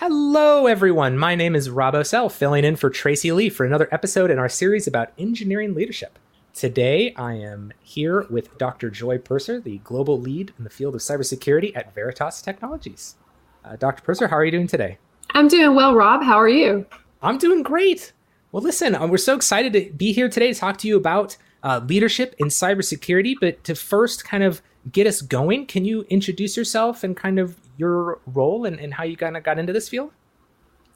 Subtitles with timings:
[0.00, 1.18] Hello, everyone.
[1.18, 4.48] My name is Rob Ocel, filling in for Tracy Lee for another episode in our
[4.48, 6.20] series about engineering leadership.
[6.54, 8.90] Today, I am here with Dr.
[8.90, 13.16] Joye Purser, the global lead in the field of cybersecurity at Veritas Technologies.
[13.64, 14.04] Uh, Dr.
[14.04, 14.98] Purser, how are you doing today?
[15.30, 16.22] I'm doing well, Rob.
[16.22, 16.86] How are you?
[17.20, 18.12] I'm doing great.
[18.52, 21.36] Well, listen, uh, we're so excited to be here today to talk to you about
[21.64, 23.34] uh, leadership in cybersecurity.
[23.40, 24.62] But to first kind of
[24.92, 29.04] get us going, can you introduce yourself and kind of your role and, and how
[29.04, 30.12] you kind of got into this field?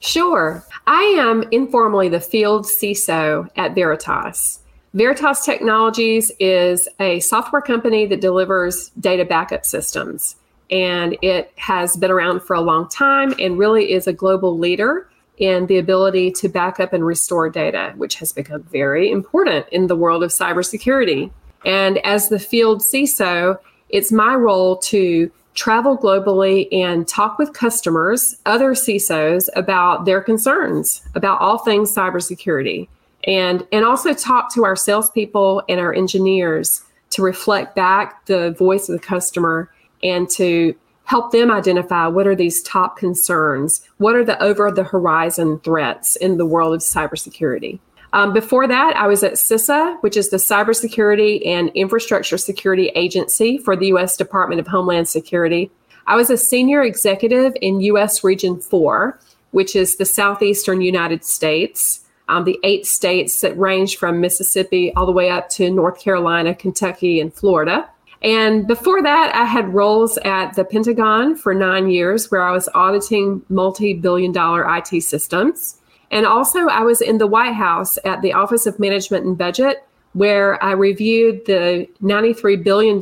[0.01, 0.65] Sure.
[0.87, 4.59] I am informally the field CISO at Veritas.
[4.95, 10.37] Veritas Technologies is a software company that delivers data backup systems.
[10.71, 15.09] And it has been around for a long time and really is a global leader
[15.39, 19.87] in the ability to back up and restore data, which has become very important in
[19.87, 21.31] the world of cybersecurity.
[21.65, 23.59] And as the field CISO,
[23.89, 31.03] it's my role to travel globally and talk with customers, other CISOs, about their concerns
[31.15, 32.89] about all things cybersecurity.
[33.25, 38.89] And, and also talk to our salespeople and our engineers to reflect back the voice
[38.89, 39.71] of the customer
[40.03, 44.85] and to help them identify what are these top concerns, what are the over the
[44.85, 47.79] horizon threats in the world of cybersecurity.
[48.15, 53.57] Um, before that, I was at CISA, which is the Cybersecurity and Infrastructure Security Agency
[53.57, 54.17] for the U.S.
[54.17, 55.71] Department of Homeland Security.
[56.07, 58.23] I was a senior executive in U.S.
[58.23, 59.19] Region 4,
[59.53, 65.07] which is the southeastern United States, um, the eight states that range from Mississippi all
[65.07, 67.89] the way up to North Carolina, Kentucky, and Florida.
[68.21, 72.69] And before that, I had roles at the Pentagon for nine years where I was
[72.75, 75.79] auditing multi billion dollar IT systems.
[76.13, 79.85] And also, I was in the White House at the Office of Management and Budget,
[80.13, 83.01] where I reviewed the $93 billion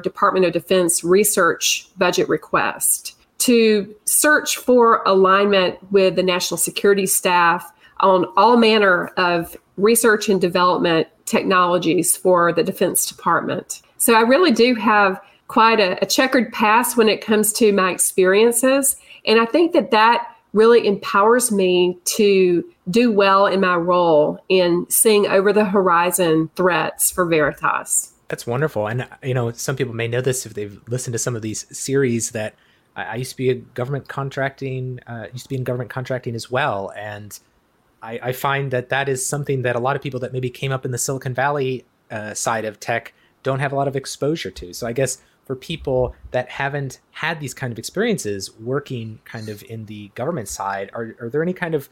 [0.00, 7.72] Department of Defense research budget request to search for alignment with the national security staff
[7.98, 13.82] on all manner of research and development technologies for the Defense Department.
[13.98, 17.90] So I really do have quite a, a checkered past when it comes to my
[17.90, 18.96] experiences.
[19.26, 24.86] And I think that that really empowers me to do well in my role in
[24.88, 28.12] seeing over the horizon threats for Veritas.
[28.28, 28.86] That's wonderful.
[28.86, 31.66] And, you know, some people may know this if they've listened to some of these
[31.76, 32.54] series that
[32.96, 36.50] I, used to be a government contracting, uh, used to be in government contracting as
[36.50, 36.92] well.
[36.96, 37.38] And
[38.02, 40.72] I, I, find that that is something that a lot of people that maybe came
[40.72, 44.50] up in the Silicon Valley uh, side of tech don't have a lot of exposure
[44.50, 44.72] to.
[44.74, 49.62] So I guess for people that haven't had these kind of experiences working kind of
[49.64, 51.88] in the government side are, are there any kind of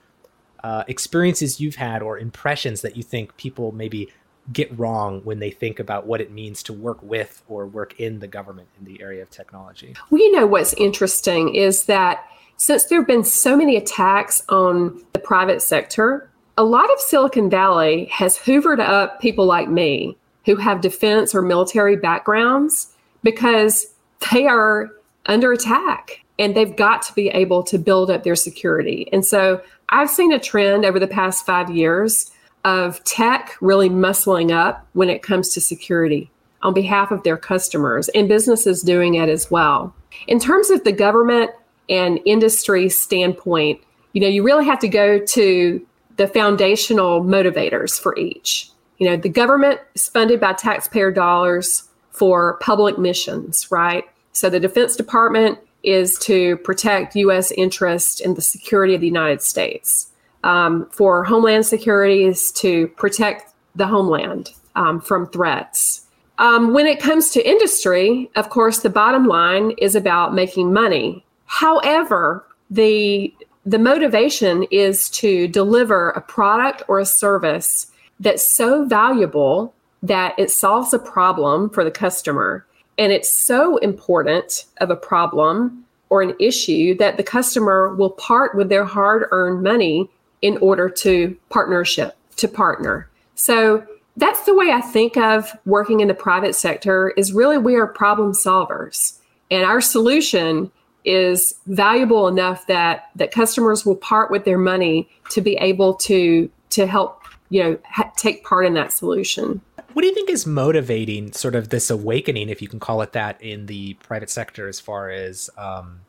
[0.63, 4.09] uh, experiences you've had or impressions that you think people maybe
[4.53, 8.19] get wrong when they think about what it means to work with or work in
[8.19, 9.95] the government in the area of technology?
[10.11, 15.03] Well you know what's interesting is that since there have been so many attacks on
[15.13, 16.29] the private sector
[16.59, 21.43] a lot of silicon valley has hoovered up people like me who have defense or
[21.43, 23.95] military backgrounds because
[24.33, 24.91] they are
[25.27, 29.09] under attack and they've got to be able to build up their security.
[29.13, 32.31] And so I've seen a trend over the past five years
[32.65, 36.31] of tech really muscling up when it comes to security
[36.63, 39.95] on behalf of their customers and businesses doing it as well.
[40.29, 41.51] In terms of the government
[41.89, 43.81] and industry standpoint,
[44.13, 45.87] you know, you really have to go to
[46.17, 48.71] the foundational motivators for each.
[48.99, 54.05] You know, the government is funded by taxpayer dollars for public missions, right?
[54.33, 57.51] So the Defense Department is to protect U.S.
[57.53, 60.11] interests in the security of the United States.
[60.45, 66.07] Um, for Homeland Security is to protect the homeland um, from threats.
[66.39, 71.25] Um, when it comes to industry, of course, the bottom line is about making money.
[71.47, 73.35] However, the
[73.67, 80.51] the motivation is to deliver a product or a service that's so valuable that it
[80.51, 82.67] solves a problem for the customer.
[82.99, 88.55] And it's so important of a problem or an issue that the customer will part
[88.55, 90.09] with their hard earned money
[90.43, 93.09] in order to partnership, to partner.
[93.35, 93.87] So
[94.17, 97.87] that's the way I think of working in the private sector is really we are
[97.87, 99.19] problem solvers.
[99.51, 100.71] And our solution
[101.05, 106.51] is valuable enough that that customers will part with their money to be able to
[106.71, 109.61] to help you know ha- take part in that solution
[109.93, 113.13] what do you think is motivating sort of this awakening, if you can call it
[113.13, 116.01] that, in the private sector as far as um,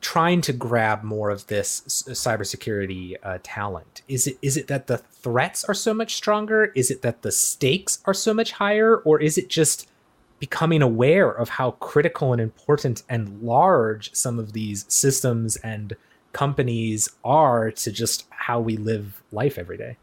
[0.00, 4.02] trying to grab more of this cybersecurity uh, talent?
[4.08, 6.72] Is it is it that the threats are so much stronger?
[6.74, 9.88] Is it that the stakes are so much higher, or is it just
[10.42, 15.94] becoming aware of how critical and important and large some of these systems and
[16.32, 19.96] companies are to just how we live life every day.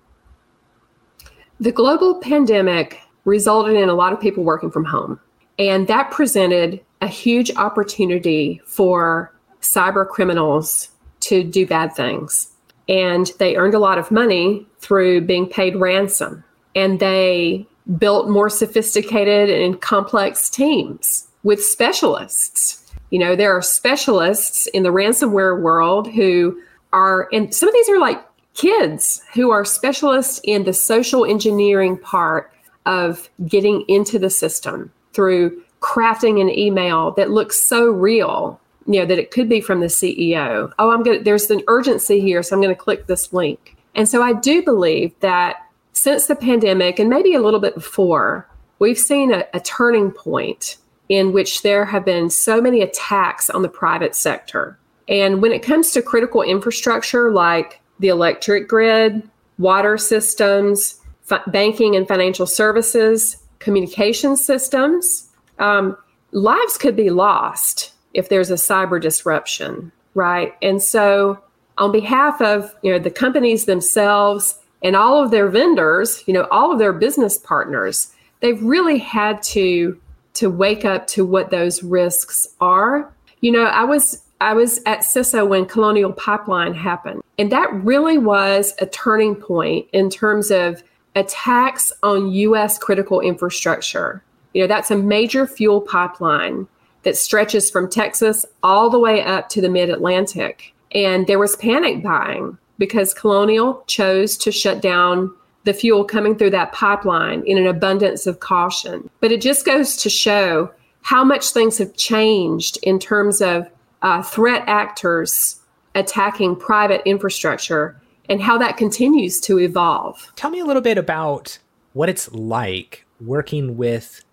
[1.60, 5.20] The global pandemic resulted in a lot of people working from home,
[5.58, 10.90] and that presented a huge opportunity for cyber criminals
[11.22, 12.52] to do bad things.
[12.88, 16.44] And they earned a lot of money through being paid ransom.
[16.76, 17.68] And they
[17.98, 22.90] built more sophisticated and complex teams with specialists.
[23.10, 26.62] You know, there are specialists in the ransomware world who
[26.94, 28.24] are, and some of these are like
[28.60, 32.52] kids who are specialists in the social engineering part
[32.86, 39.06] of getting into the system through crafting an email that looks so real you know
[39.06, 42.44] that it could be from the ceo oh i'm going to there's an urgency here
[42.44, 43.78] so i'm going to click this link.
[43.96, 48.46] And so i do believe that since the pandemic and maybe a little bit before
[48.80, 50.76] we've seen a, a turning point
[51.08, 54.78] in which there have been so many attacks on the private sector.
[55.08, 61.00] And when it comes to critical infrastructure like the electric grid water systems
[61.48, 65.30] banking and financial services communication systems
[65.60, 65.96] um,
[66.32, 70.56] lives could be lost if there's a cyber disruption, right?
[70.62, 71.40] And so,
[71.78, 76.48] on behalf of you know the companies themselves and all of their vendors, you know,
[76.52, 80.00] all of their business partners, they've really had to
[80.36, 83.14] to wake up to what those risks are.
[83.42, 88.18] You know, I was I was at CISA when Colonial Pipeline happened, and that really
[88.18, 90.82] was a turning point in terms of
[91.16, 92.78] attacks on U.S.
[92.78, 94.24] critical infrastructure.
[94.54, 96.68] You know, that's a major fuel pipeline
[97.04, 100.74] that stretches from Texas all the way up to the mid Atlantic.
[100.94, 105.34] And there was panic buying because Colonial chose to shut down
[105.66, 109.10] the fuel coming through that pipeline in an abundance of caution.
[109.20, 110.72] But it just goes to show
[111.02, 113.70] how much things have changed in terms of
[114.02, 115.62] uh, threat actors
[115.96, 118.00] attacking private infrastructure
[118.30, 120.32] and how that continues to evolve.
[120.36, 121.58] Tell me a little bit about
[121.94, 124.24] what it's like working with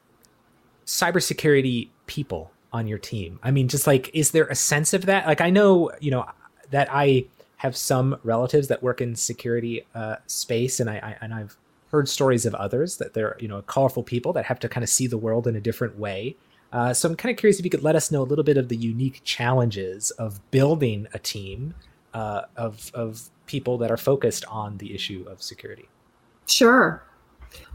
[0.84, 3.40] cybersecurity people on your team?
[3.42, 5.26] I mean, just like, is there a sense of that?
[5.26, 6.26] Like, I know, you know,
[6.70, 7.26] that I
[7.58, 11.56] have some relatives that work in security uh, space, and I, I and I've
[11.90, 14.90] heard stories of others that they're you know colorful people that have to kind of
[14.90, 16.36] see the world in a different way.
[16.72, 18.56] Uh, so I'm kind of curious if you could let us know a little bit
[18.56, 21.74] of the unique challenges of building a team
[22.12, 25.88] uh, of of people that are focused on the issue of security.
[26.46, 27.02] Sure.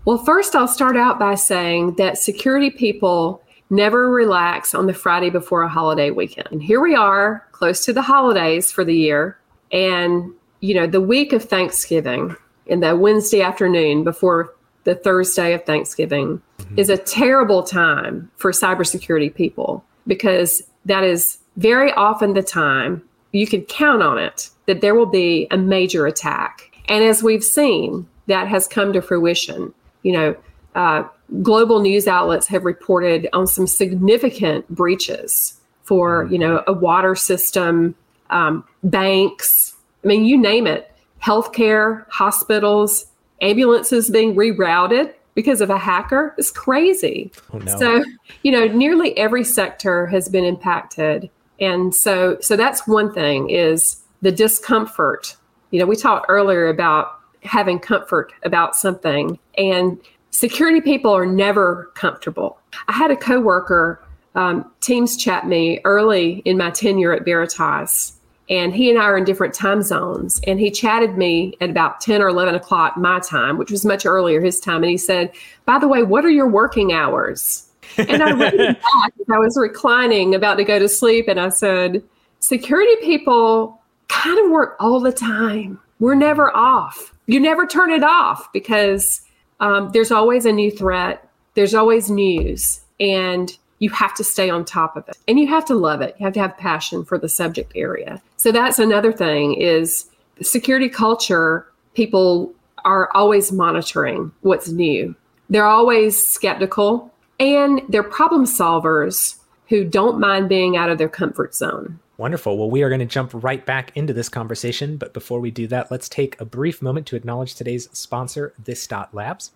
[0.06, 5.30] Well, first, I'll start out by saying that security people never relax on the Friday
[5.30, 6.48] before a holiday weekend.
[6.52, 9.38] And here we are, close to the holidays for the year.
[9.72, 12.36] And, you know, the week of Thanksgiving
[12.68, 14.54] and the Wednesday afternoon before
[14.84, 16.42] the Thursday of Thanksgiving
[16.78, 23.02] is a terrible time for cybersecurity people because that is very often the time
[23.32, 26.72] you can count on it that there will be a major attack.
[26.88, 29.74] And as we've seen, that has come to fruition
[30.04, 30.36] you know,
[30.76, 31.04] uh,
[31.42, 37.96] global news outlets have reported on some significant breaches for, you know, a water system,
[38.30, 39.76] um, banks.
[40.04, 40.92] I mean, you name it.
[41.22, 43.06] Healthcare, hospitals,
[43.42, 47.32] ambulances being rerouted because of a hacker is crazy.
[47.52, 47.78] Oh, no.
[47.78, 48.04] So,
[48.44, 51.32] you know, nearly every sector has been impacted.
[51.60, 55.36] And so so that's one thing is the discomfort.
[55.72, 59.40] You know, we talked earlier about having comfort about something.
[59.58, 62.60] And security people are never comfortable.
[62.88, 64.04] I had a coworker
[64.36, 68.14] um, Teams chat me early in my tenure at Veritas,
[68.52, 70.40] and he and I are in different time zones.
[70.46, 74.06] And he chatted me at about 10 or 11 o'clock my time, which was much
[74.06, 74.84] earlier his time.
[74.84, 75.32] And he said,
[75.66, 77.68] By the way, what are your working hours?
[77.98, 82.04] And I read back I was reclining, about to go to sleep, and I said,
[82.40, 85.80] Security people kind of work all the time.
[86.00, 89.22] We're never off you never turn it off because
[89.62, 94.64] um, there's always a new threat, there's always news, and you have to stay on
[94.64, 97.18] top of it and you have to love it you have to have passion for
[97.18, 100.10] the subject area so that's another thing is
[100.42, 102.52] security culture people
[102.84, 105.14] are always monitoring what's new
[105.52, 109.36] they're always skeptical and they're problem solvers
[109.70, 112.56] who don't mind being out of their comfort zone Wonderful.
[112.56, 114.98] Well, we are going to jump right back into this conversation.
[114.98, 118.88] But before we do that, let's take a brief moment to acknowledge today's sponsor, This
[119.12, 119.54] Labs.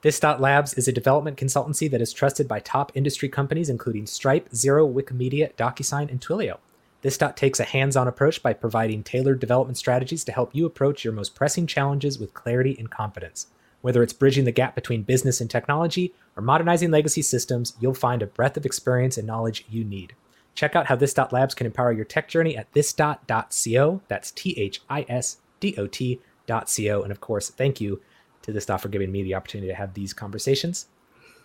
[0.00, 4.48] This Labs is a development consultancy that is trusted by top industry companies, including Stripe,
[4.48, 6.56] Xero, Wikimedia, DocuSign, and Twilio.
[7.02, 10.66] This dot takes a hands on approach by providing tailored development strategies to help you
[10.66, 13.46] approach your most pressing challenges with clarity and confidence.
[13.80, 18.22] Whether it's bridging the gap between business and technology or modernizing legacy systems, you'll find
[18.22, 20.14] a breadth of experience and knowledge you need.
[20.54, 23.56] Check out how this dot labs can empower your tech journey at this dot dot
[23.64, 24.02] co.
[24.08, 27.02] That's T H I S D O T dot co.
[27.02, 28.02] And of course, thank you
[28.42, 30.86] to this dot for giving me the opportunity to have these conversations.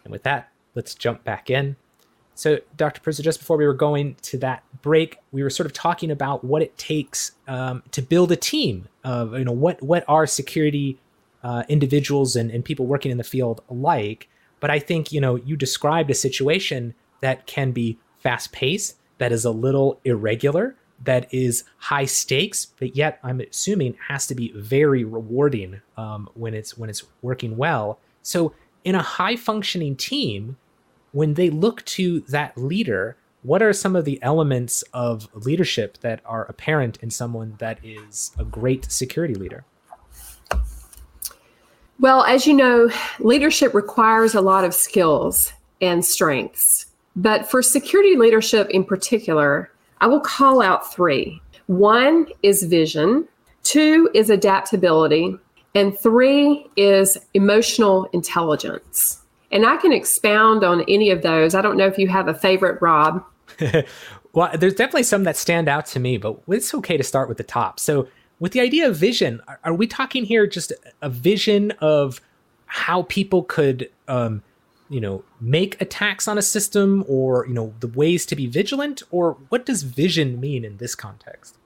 [0.03, 1.77] And with that, let's jump back in.
[2.36, 3.01] So, Dr.
[3.01, 6.44] Purser, just before we were going to that break, we were sort of talking about
[6.44, 8.88] what it takes um, to build a team.
[9.04, 11.00] Of you know, what what are security
[11.44, 14.27] uh, individuals and, and people working in the field like?
[14.60, 19.32] But I think you know you described a situation that can be fast paced, that
[19.32, 24.51] is a little irregular, that is high stakes, but yet I'm assuming has to be
[24.56, 28.00] very rewarding um, when it's when it's working well.
[28.22, 30.58] So, in a high functioning team
[31.15, 36.19] when they look to that leader, what are some of the elements of leadership that
[36.25, 39.63] are apparent in someone that is a great security leader?
[42.01, 46.88] Well, as you know, leadership requires a lot of skills and strengths.
[47.15, 51.41] But for security leadership in particular, I will call out three.
[51.67, 53.25] One is vision,
[53.63, 55.38] two is adaptability,
[55.75, 59.22] and three is emotional intelligence.
[59.51, 61.55] And I can expound on any of those.
[61.55, 63.23] I don't know if you have a favorite, Rob.
[64.33, 67.37] well, there's definitely some that stand out to me, but it's okay to start with
[67.37, 67.79] the top.
[67.79, 68.07] So,
[68.39, 72.19] with the idea of vision, are, we talking here just a vision of
[72.65, 74.43] how people could, um,
[74.89, 79.03] you know, make attacks on a system, or you know, the ways to be vigilant,
[79.09, 81.57] or what does vision mean in this context?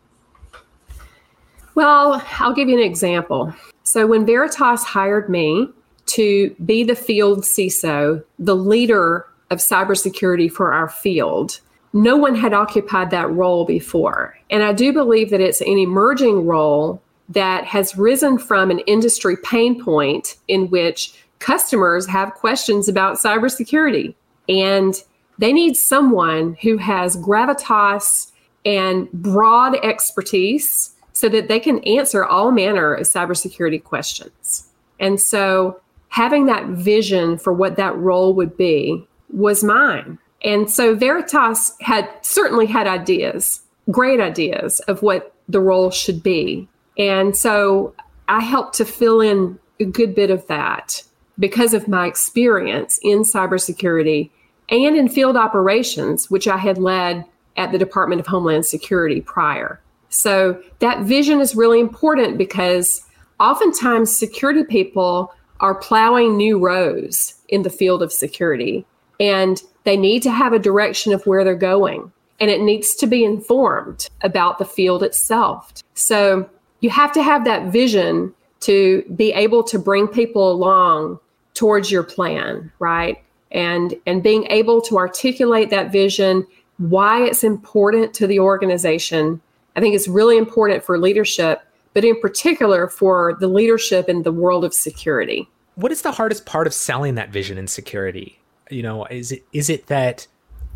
[1.74, 3.54] Well, I'll give you an example.
[3.84, 5.70] So, when Veritas hired me,
[6.10, 11.60] to be the field CISO, the leader of cybersecurity for our field.
[11.94, 14.38] No one had occupied that role before.
[14.50, 19.38] And I do believe that it's an emerging role that has risen from an industry
[19.38, 24.14] pain point in which customers have questions about cybersecurity.
[24.48, 24.96] And
[25.38, 28.32] they need someone who has gravitas
[28.66, 34.70] and broad expertise so that they can answer all manner of cybersecurity questions.
[35.00, 40.18] And so having that vision for what that role would be was mine.
[40.44, 43.62] And so Veritas had certainly had ideas,
[43.92, 46.68] great ideas of what the role should be.
[46.98, 47.94] And so
[48.28, 51.04] I helped to fill in a good bit of that
[51.38, 54.30] because of my experience in cybersecurity
[54.70, 57.26] and in field operations, which I had led
[57.58, 59.80] at the Department of Homeland Security prior.
[60.10, 63.06] So that vision is really important because
[63.40, 68.86] oftentimes security people are plowing new rows in the field of security
[69.20, 73.08] and they need to have a direction of where they're going and it needs to
[73.08, 75.74] be informed about the field itself.
[75.94, 76.50] So
[76.80, 81.20] you have to have that vision to be able to bring people along
[81.54, 83.22] towards your plan, right?
[83.52, 86.46] And and being able to articulate that vision,
[86.78, 89.42] why it's important to the organization.
[89.76, 91.62] I think it's really important for leadership
[92.00, 95.50] but in particular for the leadership in the world of security.
[95.76, 98.40] What is the hardest part of selling that vision in security?
[98.70, 100.26] You know, is it is it that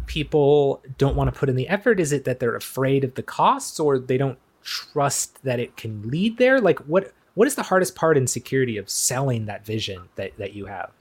[0.05, 2.01] people don't want to put in the effort?
[2.01, 6.09] Is it that they're afraid of the costs or they don't trust that it can
[6.09, 6.59] lead there?
[6.59, 10.51] Like what what is the hardest part in security of selling that vision that, that
[10.51, 10.91] you have?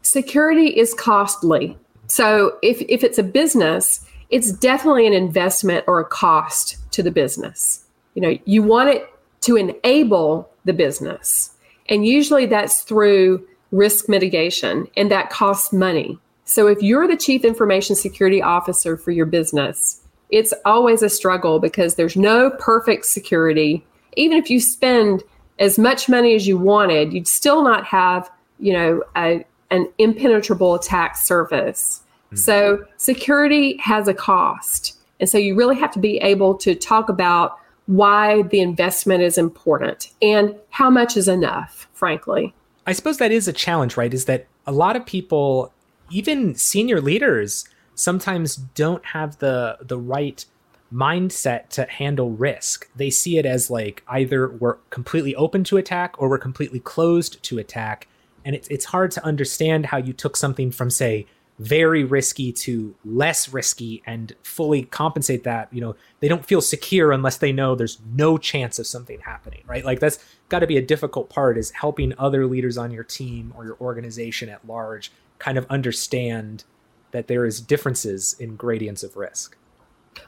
[0.00, 1.78] Security is costly.
[2.08, 7.12] So if if it's a business, it's definitely an investment or a cost to the
[7.12, 7.84] business.
[8.14, 9.08] You know, you want it
[9.42, 11.50] to enable the business.
[11.88, 16.18] And usually that's through risk mitigation, and that costs money.
[16.44, 21.58] So if you're the chief information security officer for your business, it's always a struggle
[21.58, 23.84] because there's no perfect security.
[24.16, 25.22] Even if you spend
[25.58, 30.74] as much money as you wanted, you'd still not have, you know, a, an impenetrable
[30.74, 32.02] attack surface.
[32.26, 32.36] Mm-hmm.
[32.36, 34.98] So security has a cost.
[35.20, 37.58] And so you really have to be able to talk about
[37.96, 42.54] why the investment is important and how much is enough, frankly.
[42.86, 44.12] I suppose that is a challenge, right?
[44.12, 45.72] Is that a lot of people,
[46.10, 50.44] even senior leaders, sometimes don't have the the right
[50.92, 52.88] mindset to handle risk.
[52.96, 57.42] They see it as like either we're completely open to attack or we're completely closed
[57.44, 58.08] to attack.
[58.44, 61.26] And it's it's hard to understand how you took something from say
[61.58, 67.12] very risky to less risky and fully compensate that you know they don't feel secure
[67.12, 70.18] unless they know there's no chance of something happening right like that's
[70.48, 73.76] got to be a difficult part is helping other leaders on your team or your
[73.80, 76.64] organization at large kind of understand
[77.10, 79.56] that there is differences in gradients of risk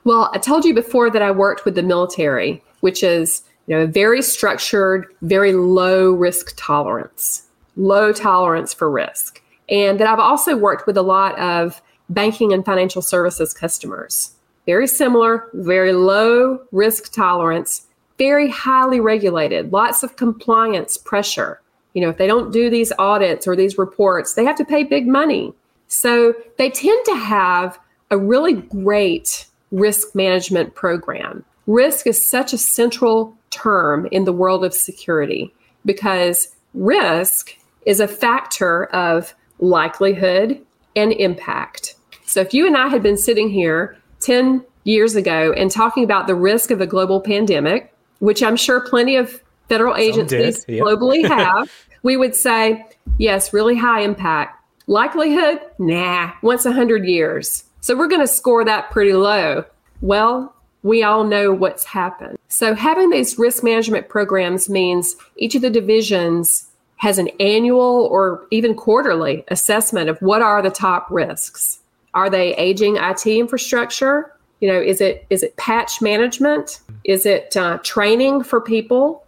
[0.05, 3.87] well i told you before that i worked with the military which is you know
[3.87, 7.45] very structured very low risk tolerance
[7.77, 9.43] low tolerance for risk.
[9.69, 14.35] And that I've also worked with a lot of banking and financial services customers.
[14.67, 17.87] Very similar, very low risk tolerance,
[18.19, 21.61] very highly regulated, lots of compliance pressure.
[21.93, 24.85] You know, if they don't do these audits or these reports, they have to pay
[24.85, 25.53] big money.
[25.89, 27.79] So they tend to have
[28.11, 31.45] a really great risk management program.
[31.67, 35.55] Risk is such a central term in the world of security
[35.85, 37.57] because risk
[37.87, 40.65] is a factor of likelihood
[40.97, 41.97] and impact.
[42.25, 46.27] So if you and I had been sitting here 10 years ago and talking about
[46.27, 50.85] the risk of a global pandemic, which I'm sure plenty of federal agencies yep.
[50.85, 51.71] globally have,
[52.03, 52.85] we would say,
[53.19, 54.61] yes, really high impact.
[54.87, 57.65] Likelihood, nah, once a 100 years.
[57.81, 59.65] So we're going to score that pretty low.
[60.01, 62.39] Well, we all know what's happened.
[62.49, 68.47] So having these risk management programs means each of the divisions has an annual or
[68.51, 71.81] even quarterly assessment of what are the top risks.
[72.15, 74.33] Are they aging IT infrastructure?
[74.61, 76.81] You know, is it is it patch management?
[77.05, 79.25] Is it uh, training for people?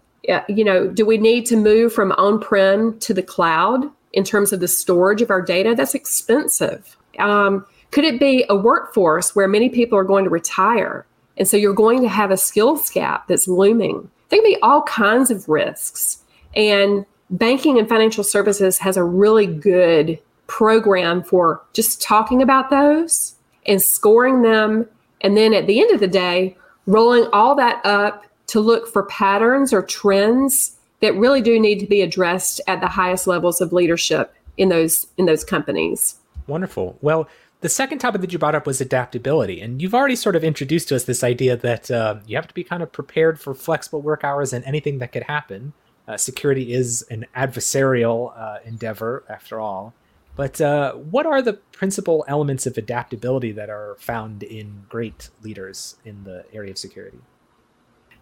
[0.49, 4.61] You know, do we need to move from on-prem to the cloud in terms of
[4.61, 5.75] the storage of our data?
[5.77, 6.97] That's expensive.
[7.19, 11.07] Um, could it be a workforce where many people are going to retire?
[11.37, 14.11] And so you're going to have a skills gap that's looming.
[14.29, 16.19] There can be all kinds of risks.
[16.55, 23.35] And banking and financial services has a really good program for just talking about those
[23.67, 24.87] and scoring them.
[25.21, 26.57] And then at the end of the day,
[26.87, 31.87] rolling all that up to look for patterns or trends that really do need to
[31.87, 36.17] be addressed at the highest levels of leadership in those in those companies.
[36.47, 36.97] Wonderful.
[37.03, 37.29] Well,
[37.61, 40.89] the second topic that you brought up was adaptability, and you've already sort of introduced
[40.89, 44.01] to us this idea that uh, you have to be kind of prepared for flexible
[44.01, 45.73] work hours and anything that could happen.
[46.09, 49.93] Uh, security is an adversarial uh, endeavor, after all.
[50.37, 55.97] But uh, what are the principal elements of adaptability that are found in great leaders
[56.05, 57.19] in the area of security?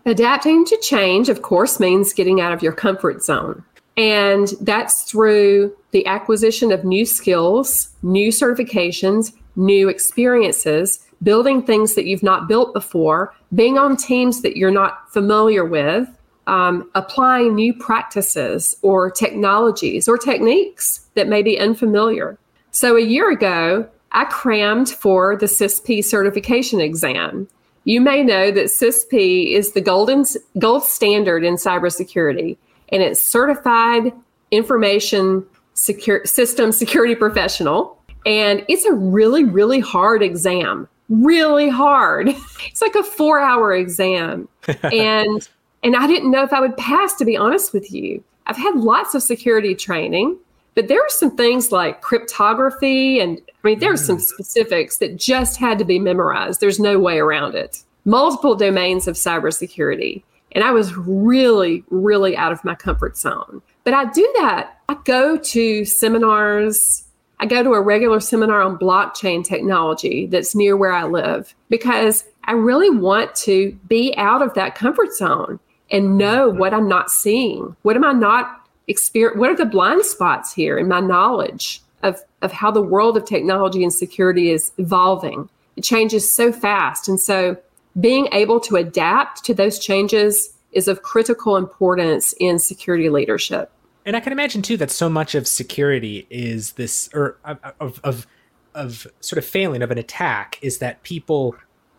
[0.06, 3.64] Adapting to change, of course, means getting out of your comfort zone.
[3.96, 12.04] And that's through the acquisition of new skills, new certifications, new experiences, building things that
[12.04, 16.08] you've not built before, being on teams that you're not familiar with,
[16.46, 22.38] um, applying new practices or technologies or techniques that may be unfamiliar.
[22.70, 27.48] So a year ago, I crammed for the CISSP certification exam.
[27.84, 30.24] You may know that CISSP is the golden
[30.58, 32.56] gold standard in cybersecurity,
[32.90, 34.12] and it's certified
[34.50, 38.00] information secure, system security professional.
[38.24, 40.88] And it's a really, really hard exam.
[41.08, 42.34] Really hard.
[42.66, 44.48] It's like a four hour exam.
[44.82, 45.48] and
[45.84, 48.24] and I didn't know if I would pass, to be honest with you.
[48.46, 50.38] I've had lots of security training,
[50.74, 54.22] but there are some things like cryptography, and I mean, there are some mm.
[54.22, 56.60] specifics that just had to be memorized.
[56.60, 57.82] There's no way around it.
[58.06, 60.22] Multiple domains of cybersecurity.
[60.52, 63.60] And I was really, really out of my comfort zone.
[63.82, 64.78] But I do that.
[64.88, 67.04] I go to seminars.
[67.40, 72.24] I go to a regular seminar on blockchain technology that's near where I live because
[72.44, 75.58] I really want to be out of that comfort zone
[75.94, 77.76] and know what I'm not seeing.
[77.82, 79.38] What am I not experience?
[79.38, 83.24] What are the blind spots here in my knowledge of, of how the world of
[83.24, 85.48] technology and security is evolving?
[85.76, 87.08] It changes so fast.
[87.08, 87.56] And so
[88.00, 93.70] being able to adapt to those changes is of critical importance in security leadership.
[94.04, 98.26] And I can imagine too that so much of security is this, or of, of,
[98.74, 101.54] of sort of failing of an attack, is that people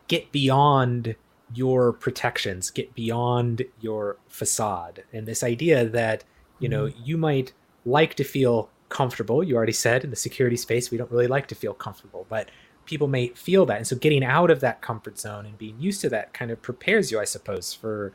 [0.10, 1.15] get beyond
[1.56, 5.04] your protections, get beyond your facade.
[5.13, 6.24] And this idea that,
[6.60, 7.02] you know, mm-hmm.
[7.04, 7.54] you might
[7.86, 9.44] like to feel comfortable.
[9.44, 12.50] You already said in the security space, we don't really like to feel comfortable, but
[12.86, 13.78] people may feel that.
[13.78, 16.62] And so getting out of that comfort zone and being used to that kind of
[16.62, 18.13] prepares you, I suppose, for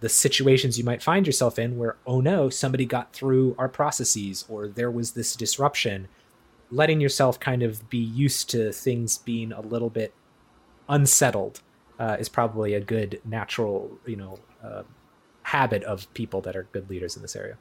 [0.00, 4.44] the situations you might find yourself in where, oh no, somebody got through our processes
[4.48, 6.08] or there was this disruption.
[6.70, 10.14] Letting yourself kind of be used to things being a little bit
[10.88, 11.60] unsettled
[11.98, 14.82] uh, is probably a good natural, you know, uh,
[15.42, 17.56] habit of people that are good leaders in this area.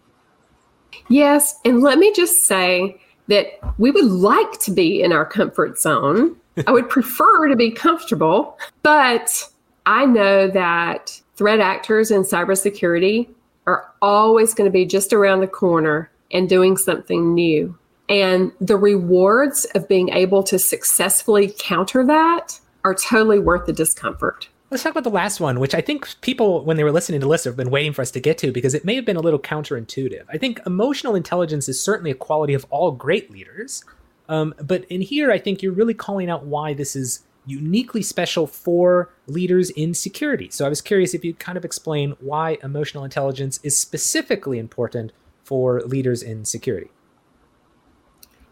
[1.10, 5.80] Yes, and let me just say that we would like to be in our comfort
[5.80, 6.36] zone.
[6.67, 9.50] I would prefer to be comfortable, but
[9.86, 13.30] I know that threat actors in cybersecurity
[13.67, 17.78] are always going to be just around the corner and doing something new.
[18.10, 24.50] And the rewards of being able to successfully counter that are totally worth the discomfort.
[24.70, 27.28] Let's talk about the last one, which I think people, when they were listening to
[27.28, 29.22] List, have been waiting for us to get to because it may have been a
[29.22, 30.24] little counterintuitive.
[30.30, 33.84] I think emotional intelligence is certainly a quality of all great leaders.
[34.30, 38.48] Um, but in here, I think you're really calling out why this is uniquely special
[38.48, 40.50] for leaders in security.
[40.50, 45.12] So I was curious if you'd kind of explain why emotional intelligence is specifically important
[45.44, 46.91] for leaders in security.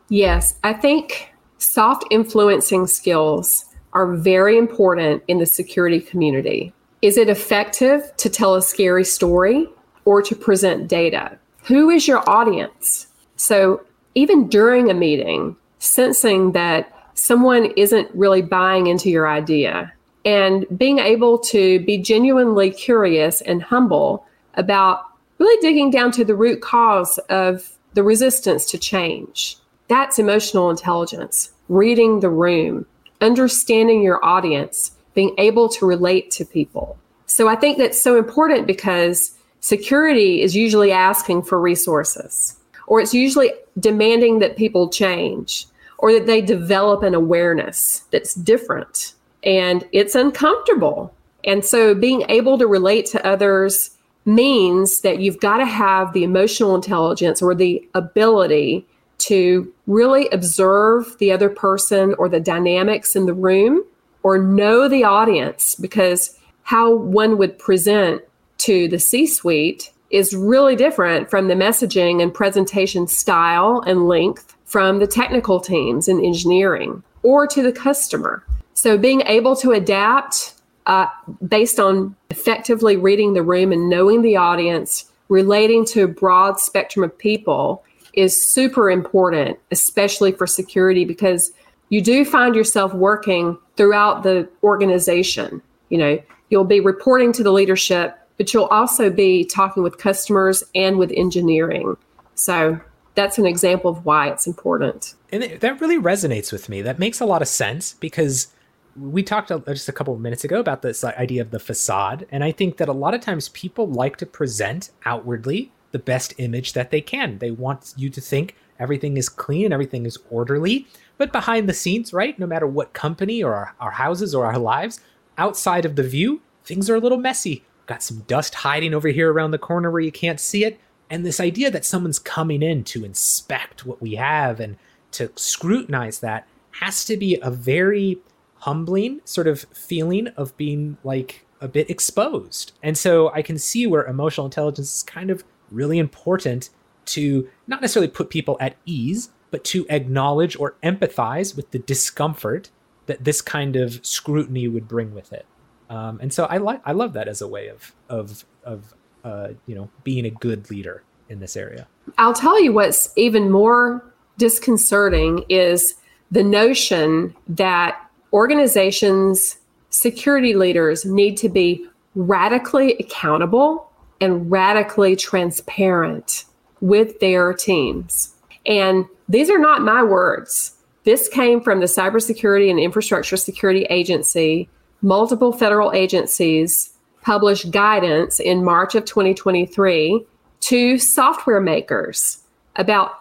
[0.09, 6.73] Yes, I think soft influencing skills are very important in the security community.
[7.01, 9.67] Is it effective to tell a scary story
[10.05, 11.37] or to present data?
[11.63, 13.07] Who is your audience?
[13.35, 13.81] So,
[14.15, 19.93] even during a meeting, sensing that someone isn't really buying into your idea
[20.25, 24.25] and being able to be genuinely curious and humble
[24.55, 25.05] about
[25.37, 29.57] really digging down to the root cause of the resistance to change.
[29.87, 32.85] That's emotional intelligence, reading the room,
[33.21, 36.97] understanding your audience, being able to relate to people.
[37.25, 43.13] So I think that's so important because security is usually asking for resources or it's
[43.13, 45.67] usually demanding that people change
[45.99, 51.13] or that they develop an awareness that's different and it's uncomfortable.
[51.43, 53.91] And so being able to relate to others
[54.25, 58.85] means that you've got to have the emotional intelligence or the ability
[59.19, 63.83] to really observe the other person or the dynamics in the room
[64.23, 68.21] or know the audience because how one would present
[68.59, 74.55] to the C suite is really different from the messaging and presentation style and length
[74.65, 78.43] from the technical teams in engineering or to the customer.
[78.73, 80.53] So being able to adapt
[80.85, 81.07] uh,
[81.47, 87.03] based on effectively reading the room and knowing the audience, relating to a broad spectrum
[87.03, 91.51] of people is super important, especially for security, because
[91.89, 95.61] you do find yourself working throughout the organization.
[95.89, 100.63] You know, you'll be reporting to the leadership, but you'll also be talking with customers
[100.75, 101.97] and with engineering.
[102.35, 102.79] So
[103.15, 105.15] that's an example of why it's important.
[105.31, 106.81] And that really resonates with me.
[106.81, 108.47] That makes a lot of sense because
[108.95, 112.25] we talked just a couple of minutes ago about this uh, idea of the facade.
[112.31, 116.33] And I think that a lot of times people like to present outwardly the best
[116.37, 117.37] image that they can.
[117.39, 120.87] They want you to think everything is clean everything is orderly.
[121.17, 124.57] But behind the scenes, right, no matter what company or our, our houses or our
[124.57, 125.01] lives,
[125.37, 127.65] outside of the view, things are a little messy.
[127.87, 130.79] Got some dust hiding over here around the corner where you can't see it.
[131.09, 134.77] And this idea that someone's coming in to inspect what we have and
[135.13, 138.19] to scrutinize that has to be a very
[138.59, 142.73] humbling sort of feeling of being like a bit exposed.
[142.83, 146.69] And so I can see where emotional intelligence is kind of really important
[147.05, 152.69] to not necessarily put people at ease, but to acknowledge or empathize with the discomfort
[153.07, 155.45] that this kind of scrutiny would bring with it.
[155.89, 159.49] Um, and so I like I love that as a way of of of uh,
[159.65, 161.87] you know, being a good leader in this area.
[162.17, 164.03] I'll tell you what's even more
[164.37, 165.95] disconcerting is
[166.31, 167.99] the notion that
[168.31, 169.57] organizations,
[169.89, 173.88] security leaders need to be radically accountable
[174.21, 176.45] and radically transparent
[176.81, 178.33] with their teams.
[178.65, 180.75] And these are not my words.
[181.03, 184.69] This came from the Cybersecurity and Infrastructure Security Agency,
[185.01, 190.25] multiple federal agencies, published guidance in March of 2023
[190.61, 192.43] to software makers
[192.75, 193.13] about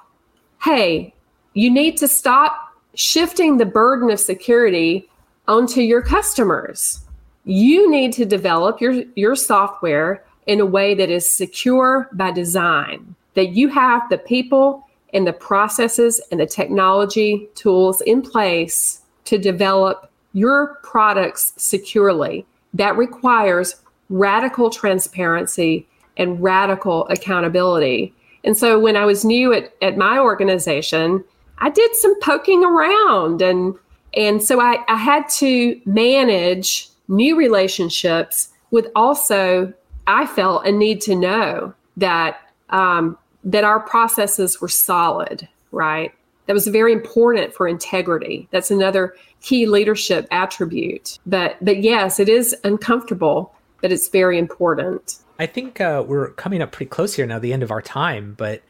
[0.64, 1.14] hey,
[1.54, 5.08] you need to stop shifting the burden of security
[5.46, 7.00] onto your customers.
[7.44, 13.14] You need to develop your, your software in a way that is secure by design,
[13.34, 14.82] that you have the people
[15.12, 22.46] and the processes and the technology tools in place to develop your products securely.
[22.72, 23.76] That requires
[24.08, 28.14] radical transparency and radical accountability.
[28.42, 31.22] And so when I was new at, at my organization,
[31.58, 33.74] I did some poking around and
[34.16, 39.74] and so I, I had to manage new relationships with also
[40.08, 42.40] I felt a need to know that
[42.70, 46.12] um, that our processes were solid, right?
[46.46, 48.48] That was very important for integrity.
[48.50, 51.18] That's another key leadership attribute.
[51.24, 55.18] But but yes, it is uncomfortable but it's very important.
[55.38, 58.34] I think uh, we're coming up pretty close here now, the end of our time,
[58.36, 58.62] but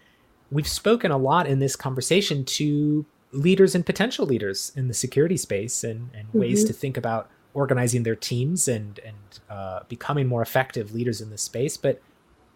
[0.50, 5.36] we've spoken a lot in this conversation to leaders and potential leaders in the security
[5.36, 6.40] space and, and mm-hmm.
[6.40, 11.30] ways to think about organizing their teams and and uh, becoming more effective leaders in
[11.30, 11.76] this space.
[11.76, 12.00] But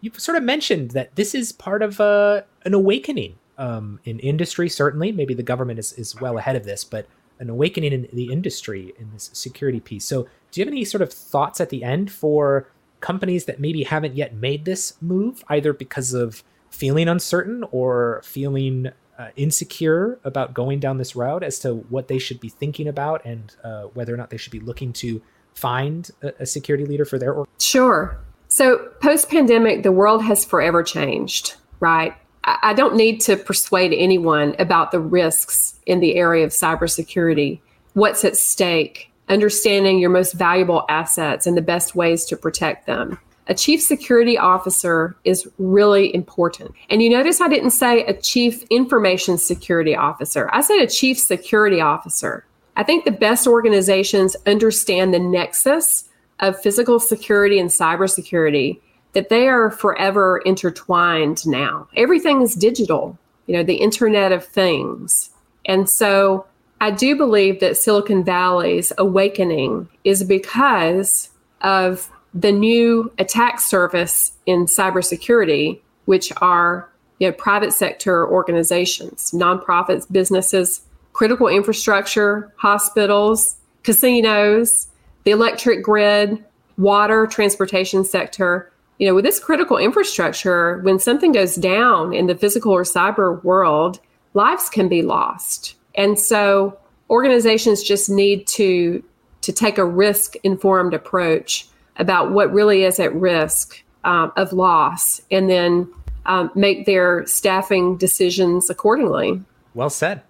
[0.01, 4.69] you've sort of mentioned that this is part of uh, an awakening um, in industry.
[4.69, 7.07] Certainly, maybe the government is is well ahead of this, but
[7.39, 10.05] an awakening in the industry in this security piece.
[10.05, 12.67] So, do you have any sort of thoughts at the end for
[12.99, 18.91] companies that maybe haven't yet made this move, either because of feeling uncertain or feeling
[19.17, 23.23] uh, insecure about going down this route as to what they should be thinking about
[23.25, 25.21] and uh, whether or not they should be looking to
[25.53, 27.59] find a, a security leader for their organization?
[27.59, 28.17] Sure.
[28.47, 32.15] So, post pandemic, the world has forever changed, right?
[32.43, 37.61] I don't need to persuade anyone about the risks in the area of cybersecurity,
[37.93, 43.17] what's at stake, understanding your most valuable assets and the best ways to protect them.
[43.47, 46.71] A chief security officer is really important.
[46.89, 51.19] And you notice I didn't say a chief information security officer, I said a chief
[51.19, 52.45] security officer.
[52.75, 58.79] I think the best organizations understand the nexus of physical security and cybersecurity
[59.13, 61.87] that they are forever intertwined now.
[61.95, 65.29] Everything is digital, you know, the Internet of Things.
[65.65, 66.47] And so
[66.81, 71.29] I do believe that Silicon Valley's awakening is because
[71.61, 80.11] of the new attack surface in cybersecurity, which are you know, private sector organizations, nonprofits,
[80.11, 80.81] businesses,
[81.13, 84.87] critical infrastructure, hospitals, casinos,
[85.23, 86.43] the electric grid,
[86.77, 92.35] water, transportation sector you know, with this critical infrastructure, when something goes down in the
[92.35, 93.99] physical or cyber world,
[94.33, 95.75] lives can be lost.
[95.95, 96.77] And so
[97.09, 99.03] organizations just need to
[99.41, 105.21] to take a risk informed approach about what really is at risk um, of loss
[105.31, 105.91] and then
[106.25, 109.41] um, make their staffing decisions accordingly.
[109.73, 110.21] Well said.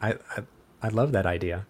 [0.00, 0.42] I, I,
[0.82, 1.66] I love that idea.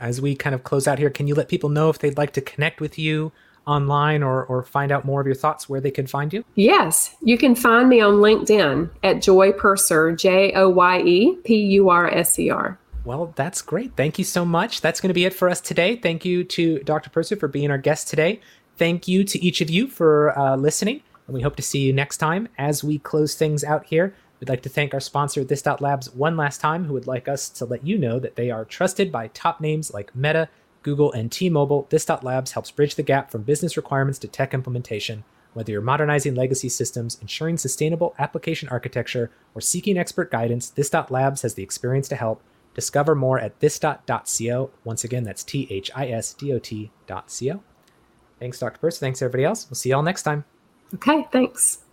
[0.00, 2.32] As we kind of close out here, can you let people know if they'd like
[2.34, 3.32] to connect with you
[3.66, 6.44] online or, or find out more of your thoughts, where they can find you?
[6.54, 11.56] Yes, you can find me on LinkedIn at Joye Purser, J O Y E P
[11.56, 12.78] U R S E R.
[13.04, 13.96] Well, that's great.
[13.96, 14.80] Thank you so much.
[14.80, 15.96] That's going to be it for us today.
[15.96, 17.10] Thank you to Dr.
[17.10, 18.40] Purser for being our guest today.
[18.76, 21.92] Thank you to each of you for uh, listening, and we hope to see you
[21.92, 24.14] next time as we close things out here.
[24.40, 27.48] We'd like to thank our sponsor, This Labs, one last time, who would like us
[27.50, 30.48] to let you know that they are trusted by top names like Meta,
[30.82, 34.52] Google, and T Mobile, This Labs helps bridge the gap from business requirements to tech
[34.52, 35.22] implementation.
[35.52, 41.42] Whether you're modernizing legacy systems, ensuring sustainable application architecture, or seeking expert guidance, This Labs
[41.42, 42.42] has the experience to help.
[42.74, 44.70] Discover more at this.co.
[44.82, 47.62] Once again, that's T H I S D O T.co.
[48.38, 48.78] Thanks, Dr.
[48.78, 49.00] Purser.
[49.00, 49.68] Thanks, everybody else.
[49.68, 50.44] We'll see you all next time.
[50.94, 51.83] Okay, thanks.